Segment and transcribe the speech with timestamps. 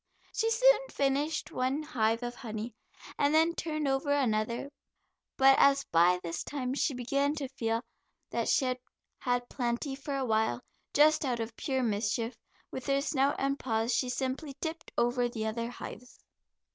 [0.33, 2.73] She soon finished one hive of honey
[3.19, 4.71] and then turned over another,
[5.37, 7.83] but as by this time she began to feel
[8.31, 8.79] that she had
[9.19, 12.35] had plenty for a while, just out of pure mischief,
[12.71, 16.19] with her snout and paws, she simply tipped over the other hives.